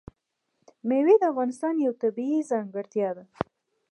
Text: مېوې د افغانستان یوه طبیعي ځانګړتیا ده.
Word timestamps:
مېوې 0.87 1.15
د 1.19 1.23
افغانستان 1.31 1.75
یوه 1.85 1.99
طبیعي 2.03 2.39
ځانګړتیا 2.51 3.09
ده. 3.17 3.23